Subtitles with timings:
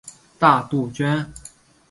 [0.39, 1.31] 大杜鹃。